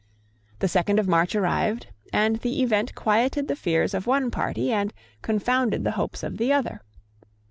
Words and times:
The 0.57 0.67
second 0.67 0.97
of 0.97 1.07
March 1.07 1.35
arrived; 1.35 1.89
and 2.11 2.37
the 2.37 2.63
event 2.63 2.95
quieted 2.95 3.47
the 3.47 3.55
fears 3.55 3.93
of 3.93 4.07
one 4.07 4.31
party, 4.31 4.71
and 4.73 4.91
confounded 5.21 5.83
the 5.83 5.91
hopes 5.91 6.23
of 6.23 6.37
the 6.39 6.51
other. 6.51 6.81